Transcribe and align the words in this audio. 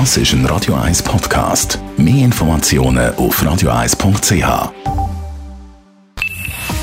Das 0.00 0.16
ist 0.16 0.32
ein 0.32 0.44
Radio 0.46 0.74
1 0.74 1.04
Podcast. 1.04 1.78
Mehr 1.96 2.24
Informationen 2.24 3.14
auf 3.14 3.40
radio1.ch. 3.40 4.72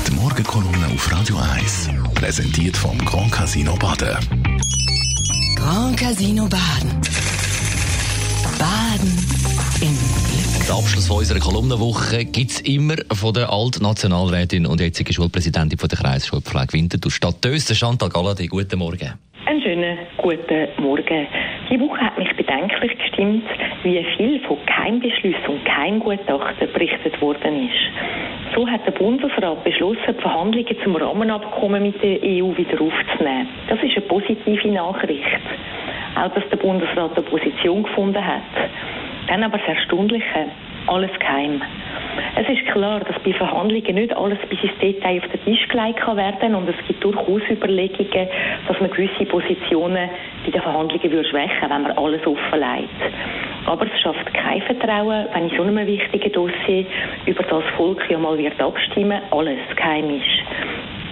Die 0.06 0.14
Morgenkolumne 0.14 0.86
auf 0.94 1.12
Radio 1.12 1.36
1 1.36 1.90
präsentiert 2.14 2.74
vom 2.74 2.96
Grand 3.04 3.30
Casino 3.30 3.76
Baden. 3.76 4.16
Grand 5.56 5.98
Casino 5.98 6.44
Baden. 6.44 6.90
Baden 8.58 9.12
im. 9.82 9.98
Der 10.66 10.74
Abschluss 10.74 11.06
von 11.06 11.18
unserer 11.18 11.40
Kolumnenwoche 11.40 12.24
gibt 12.24 12.52
es 12.52 12.60
immer 12.62 12.94
von 13.12 13.34
der 13.34 13.52
Altnationalrätin 13.52 14.64
und 14.64 14.80
jetzigen 14.80 15.12
Schulpräsidentin 15.12 15.78
von 15.78 15.90
der 15.90 15.98
Kreisschulpflege 15.98 16.72
Winterthur 16.72 17.12
Stadt 17.12 17.44
Dösen, 17.44 17.76
Chantal 17.76 18.08
Galladay. 18.08 18.46
Guten 18.46 18.78
Morgen. 18.78 19.12
Einen 19.44 19.60
schönen 19.60 19.98
guten 20.16 20.82
Morgen. 20.82 21.26
Die 21.72 21.80
Woche 21.80 22.02
hat 22.02 22.18
mich 22.18 22.30
bedenklich 22.36 22.98
gestimmt, 22.98 23.44
wie 23.82 24.04
viel 24.18 24.40
von 24.40 24.58
Keimbeschlüssen 24.66 25.46
und 25.46 25.64
Keimgutachten 25.64 26.70
berichtet 26.70 27.18
worden 27.22 27.66
ist. 27.66 28.54
So 28.54 28.68
hat 28.68 28.84
der 28.84 28.90
Bundesrat 28.90 29.64
beschlossen, 29.64 30.14
die 30.14 30.20
Verhandlungen 30.20 30.76
zum 30.84 30.96
Rahmenabkommen 30.96 31.82
mit 31.82 32.02
der 32.02 32.20
EU 32.22 32.54
wieder 32.54 32.78
aufzunehmen. 32.78 33.48
Das 33.68 33.82
ist 33.82 33.96
eine 33.96 34.06
positive 34.06 34.68
Nachricht. 34.68 35.24
Auch, 36.14 36.28
dass 36.34 36.46
der 36.50 36.58
Bundesrat 36.58 37.16
eine 37.16 37.24
Position 37.24 37.84
gefunden 37.84 38.22
hat. 38.22 38.42
Dann 39.28 39.42
aber 39.42 39.56
das 39.56 39.68
Erstaunliche, 39.68 40.48
alles 40.88 41.18
geheim. 41.18 41.62
Es 42.34 42.48
ist 42.48 42.66
klar, 42.72 43.00
dass 43.00 43.18
bei 43.22 43.32
Verhandlungen 43.32 43.94
nicht 43.94 44.16
alles 44.16 44.38
bis 44.48 44.62
ins 44.62 44.78
Detail 44.78 45.20
auf 45.22 45.28
den 45.30 45.44
Tisch 45.44 45.68
gelegt 45.68 46.00
kann 46.00 46.16
werden 46.16 46.54
und 46.54 46.68
es 46.68 46.86
gibt 46.86 47.02
durchaus 47.04 47.42
Überlegungen, 47.50 48.28
dass 48.66 48.80
man 48.80 48.90
gewisse 48.90 49.24
Positionen 49.26 50.10
bei 50.44 50.50
den 50.50 50.62
Verhandlungen 50.62 51.12
würde 51.12 51.28
schwächen 51.28 51.68
wenn 51.68 51.82
man 51.82 51.92
alles 51.92 52.26
offenlegt. 52.26 52.90
Aber 53.66 53.86
es 53.86 54.00
schafft 54.00 54.32
kein 54.34 54.62
Vertrauen, 54.62 55.26
wenn 55.34 55.48
in 55.48 55.56
so 55.56 55.62
einem 55.62 55.86
wichtigen 55.86 56.32
Dossier, 56.32 56.86
über 57.26 57.42
das 57.42 57.64
Volk 57.76 58.02
ja 58.10 58.18
mal 58.18 58.36
wird 58.38 58.60
abstimmen, 58.60 59.20
alles 59.30 59.60
geheim 59.76 60.10
ist. 60.16 60.42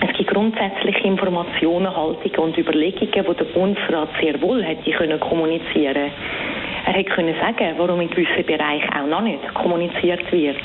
Es 0.02 0.16
gibt 0.16 0.30
grundsätzliche 0.30 1.06
Informationen, 1.06 1.94
Haltungen 1.94 2.38
und 2.38 2.58
Überlegungen, 2.58 3.10
die 3.12 3.34
der 3.34 3.44
Bundesrat 3.52 4.08
sehr 4.20 4.40
wohl 4.40 4.62
hätte 4.64 4.90
können 4.92 5.20
kommunizieren 5.20 6.10
er 6.90 6.96
hätte 6.96 7.10
können 7.10 7.36
sagen, 7.36 7.74
warum 7.78 8.00
in 8.00 8.10
gewissen 8.10 8.44
Bereichen 8.44 8.92
auch 8.92 9.06
noch 9.06 9.20
nicht 9.20 9.54
kommuniziert 9.54 10.30
wird. 10.32 10.56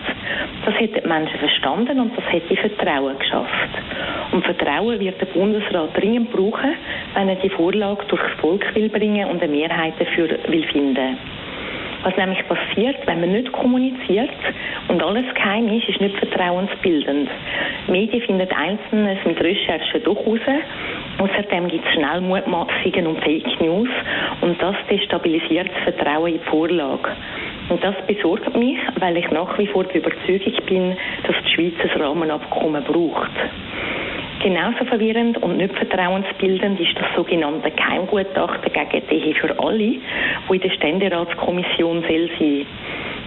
Das 0.65 0.73
hätten 0.79 1.01
die 1.03 1.07
Menschen 1.07 1.37
verstanden 1.37 1.99
und 1.99 2.17
das 2.17 2.25
hätte 2.31 2.55
Vertrauen 2.55 3.19
geschafft. 3.19 3.69
Und 4.31 4.43
Vertrauen 4.43 4.99
wird 4.99 5.21
der 5.21 5.27
Bundesrat 5.27 5.95
dringend 5.95 6.31
brauchen, 6.31 6.73
wenn 7.13 7.29
er 7.29 7.35
die 7.35 7.49
Vorlage 7.49 8.05
durchs 8.07 8.33
Volk 8.41 8.65
will 8.73 8.89
bringen 8.89 9.29
und 9.29 9.43
eine 9.43 9.51
Mehrheit 9.51 9.93
dafür 9.99 10.29
will 10.47 10.63
finden. 10.63 11.15
Was 12.01 12.17
nämlich 12.17 12.43
passiert, 12.47 12.97
wenn 13.05 13.19
man 13.19 13.31
nicht 13.31 13.51
kommuniziert 13.51 14.29
und 14.87 15.03
alles 15.03 15.31
geheim 15.35 15.67
ist, 15.69 15.87
ist 15.87 16.01
nicht 16.01 16.17
vertrauensbildend. 16.17 17.29
Die 17.87 17.91
Medien 17.91 18.21
finden 18.23 18.49
Einzelnes 18.51 19.19
mit 19.25 19.39
Recherchen 19.41 20.03
doch 20.03 20.25
raus. 20.25 20.39
Außerdem 21.17 21.69
gibt 21.69 21.85
es 21.85 21.93
schnell 21.93 22.21
Mutmaßungen 22.21 23.07
und 23.07 23.23
Fake 23.23 23.61
News 23.61 23.89
und 24.41 24.61
das 24.61 24.75
destabilisiert 24.89 25.69
das 25.73 25.95
Vertrauen 25.95 26.33
in 26.33 26.39
die 26.39 26.49
Vorlage. 26.49 27.09
Und 27.69 27.83
das 27.83 27.95
besorgt 28.05 28.55
mich, 28.55 28.77
weil 28.99 29.17
ich 29.17 29.29
nach 29.31 29.57
wie 29.57 29.67
vor 29.67 29.85
der 29.85 29.95
Überzeugung 29.95 30.53
bin, 30.67 30.97
dass 31.25 31.35
die 31.45 31.51
Schweiz 31.51 31.73
ein 31.81 32.01
Rahmenabkommen 32.01 32.83
braucht. 32.83 33.31
Genauso 34.43 34.85
verwirrend 34.85 35.41
und 35.41 35.57
nicht 35.57 35.73
vertrauensbildend 35.73 36.79
ist 36.79 36.95
das 36.99 37.07
sogenannte 37.15 37.71
Keimgutachten 37.71 38.71
gegen 38.71 39.07
die 39.09 39.15
Ehe 39.15 39.35
für 39.35 39.57
alle, 39.57 39.95
wo 40.47 40.53
in 40.53 40.61
der 40.61 40.69
Ständeratskommission 40.69 42.03
soll 42.07 42.29
sein. 42.37 42.65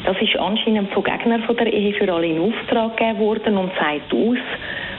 Das 0.04 0.16
ist 0.22 0.38
anscheinend 0.38 0.92
von 0.92 1.02
Gegnern 1.02 1.42
von 1.42 1.56
der 1.56 1.72
Ehe 1.72 1.92
für 1.94 2.12
alle 2.12 2.26
in 2.26 2.40
Auftrag 2.40 2.96
gegeben 2.96 3.18
worden 3.18 3.56
und 3.56 3.72
zeigt 3.80 4.12
aus, 4.14 4.38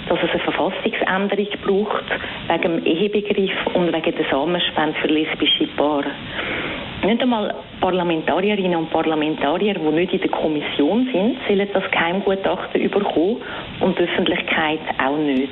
dass 0.09 0.19
es 0.23 0.29
eine 0.31 0.39
Verfassungsänderung 0.39 1.47
braucht 1.63 2.05
wegen 2.47 2.61
dem 2.61 2.85
Ehebegriff 2.85 3.51
und 3.73 3.93
wegen 3.93 4.15
der 4.15 4.25
Samenspende 4.29 4.95
für 4.99 5.07
lesbische 5.07 5.67
Paare. 5.77 6.11
Nicht 7.05 7.21
einmal 7.21 7.53
Parlamentarierinnen 7.79 8.75
und 8.75 8.89
Parlamentarier, 8.89 9.75
die 9.75 9.79
nicht 9.79 10.13
in 10.13 10.19
der 10.19 10.29
Kommission 10.31 11.07
sind, 11.13 11.37
sollen 11.47 11.67
das 11.71 11.89
Geheimgutachten 11.91 12.81
überkommen 12.81 13.37
und 13.79 13.97
die 13.97 14.03
Öffentlichkeit 14.03 14.79
auch 15.01 15.17
nicht. 15.17 15.47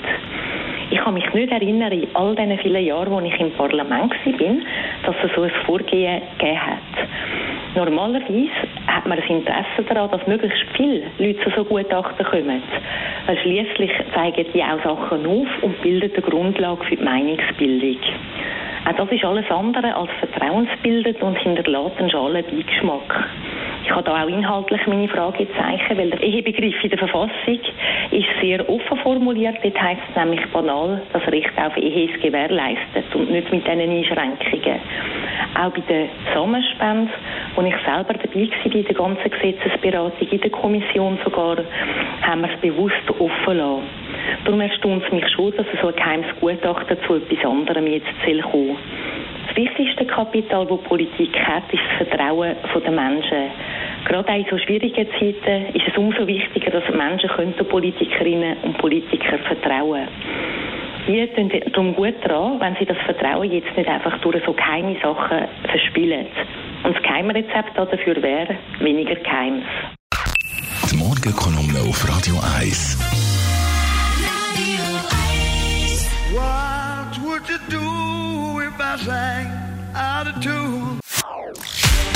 Ich 0.89 0.99
kann 0.99 1.13
mich 1.13 1.33
nicht 1.33 1.51
erinnern, 1.51 1.91
in 1.91 2.07
all 2.15 2.35
diesen 2.35 2.57
vielen 2.59 2.85
Jahren, 2.85 3.11
wo 3.11 3.19
ich 3.19 3.39
im 3.39 3.51
Parlament 3.51 4.11
war, 4.11 4.55
dass 5.05 5.15
es 5.23 5.35
so 5.35 5.43
ein 5.43 5.51
Vorgehen 5.65 6.21
gegeben 6.37 6.65
hat. 6.65 7.07
Normalerweise 7.77 8.49
hat 8.87 9.05
man 9.05 9.19
ein 9.19 9.27
Interesse 9.27 9.83
daran, 9.87 10.09
dass 10.09 10.25
möglichst 10.25 10.65
viele 10.75 11.03
Leute 11.19 11.39
zu 11.43 11.51
so 11.55 11.63
Gutachten 11.63 12.25
kommen. 12.25 12.63
Weil 13.27 13.37
schließlich 13.37 13.91
zeigen 14.15 14.47
die 14.51 14.63
auch 14.63 14.83
Sachen 14.83 15.27
auf 15.27 15.47
und 15.61 15.79
bilden 15.83 16.11
die 16.17 16.21
Grundlage 16.21 16.83
für 16.85 16.95
die 16.95 17.03
Meinungsbildung. 17.03 17.99
Auch 18.85 18.93
das 18.93 19.11
ist 19.11 19.23
alles 19.23 19.45
andere 19.51 19.95
als 19.95 20.09
vertrauensbildend 20.19 21.21
und 21.21 21.37
hinterlässt 21.37 21.99
einen 21.99 22.09
schalen 22.09 22.43
Beigeschmack. 22.45 23.29
Da 24.07 24.23
auch 24.23 24.29
inhaltlich 24.29 24.87
meine 24.87 25.09
Fragezeichen, 25.09 25.97
weil 25.97 26.09
der 26.11 26.23
Ehebegriff 26.23 26.81
in 26.81 26.89
der 26.91 26.97
Verfassung 26.97 27.59
ist 28.11 28.27
sehr 28.39 28.69
offen 28.69 28.97
formuliert. 28.99 29.57
Dort 29.61 29.81
heißt 29.81 30.01
es 30.09 30.15
nämlich 30.15 30.45
banal, 30.53 31.01
das 31.11 31.27
Recht 31.27 31.51
auf 31.57 31.75
Ehe 31.75 32.05
ist 32.09 32.21
gewährleistet 32.21 33.03
und 33.13 33.29
nicht 33.29 33.51
mit 33.51 33.67
diesen 33.67 33.81
Einschränkungen. 33.81 34.79
Auch 35.59 35.71
bei 35.71 35.81
der 35.89 36.05
Samenspende, 36.33 37.11
wo 37.55 37.61
ich 37.63 37.75
selber 37.85 38.13
dabei 38.13 38.47
war 38.47 38.71
bei 38.71 38.81
der 38.81 38.95
ganzen 38.95 39.29
Gesetzesberatung, 39.29 40.27
in 40.31 40.39
der 40.39 40.51
Kommission 40.51 41.19
sogar, 41.25 41.57
haben 42.21 42.41
wir 42.43 42.49
es 42.53 42.61
bewusst 42.61 43.09
offen 43.09 43.57
lassen. 43.57 43.83
Darum 44.45 44.61
erstaunt 44.61 45.03
es 45.05 45.11
mich 45.11 45.27
schon, 45.31 45.53
dass 45.57 45.65
so 45.81 45.87
ein 45.89 45.95
geheimes 45.95 46.27
Gutachten 46.39 46.97
zu 47.05 47.15
etwas 47.15 47.43
anderem 47.43 47.87
jetzt 47.87 48.07
kommen 48.23 48.77
Das 49.49 49.57
wichtigste 49.57 50.05
Kapital, 50.05 50.65
das 50.65 50.79
Politik 50.83 51.37
hat, 51.45 51.63
ist 51.73 51.81
das 51.99 52.07
Vertrauen 52.07 52.55
der 52.73 52.91
Menschen. 52.91 53.51
Gerade 54.07 54.29
auch 54.29 54.37
in 54.37 54.45
so 54.49 54.57
schwierigen 54.57 55.07
Zeiten 55.19 55.75
ist 55.75 55.87
es 55.87 55.97
umso 55.97 56.25
wichtiger, 56.25 56.71
dass 56.71 56.89
Menschen 56.95 57.29
können 57.29 57.53
Politikerinnen 57.53 58.57
und 58.63 58.77
Politiker 58.77 59.37
vertrauen 59.39 60.07
die 61.07 61.27
tun 61.27 61.49
darum 61.71 61.95
gut 61.95 62.15
dran, 62.23 62.59
wenn 62.59 62.75
sie 62.75 62.85
das 62.85 62.97
Vertrauen 63.05 63.49
jetzt 63.49 63.75
nicht 63.77 63.87
einfach 63.87 64.19
durch 64.19 64.43
so 64.45 64.53
geheime 64.53 64.95
Sachen 65.01 65.47
verspielen. 65.69 66.27
Und 66.83 66.95
das 66.95 67.03
Geheimrezept 67.03 67.77
dafür 67.77 68.21
wäre 68.21 68.57
weniger 68.79 69.15
Geheims. 69.15 69.63
Die 70.91 70.97
Morgenkolumne 70.97 71.79
auf 71.89 72.07
Radio 72.07 72.35
1. 72.59 72.97
What 76.33 77.17
would 77.23 77.49
you 77.49 77.57
do 77.69 78.59
if 78.61 78.79
I 78.79 78.97
sang 78.97 79.47
out 79.95 80.27
of 80.27 80.43
tune? 80.43 80.99